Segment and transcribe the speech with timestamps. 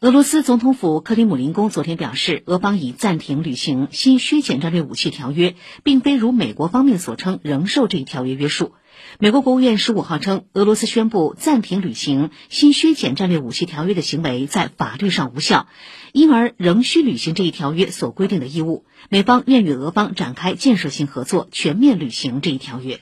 [0.00, 5.54] 俄罗斯总统府克里姆林宫昨天表示俄方已暂停履行新削减战略武器条约
[5.84, 8.74] 并非如美国方面所称仍受这一条约约束。
[9.18, 15.66] 美国国务院十五号称俄罗斯宣布暂停履行新削减战略武器条约的行为在法律上无效
[16.12, 18.84] 因而仍需履行这一条约所规定的义务。
[19.08, 23.00] 美方愿与俄方展开建设性合作全面履行这一条约。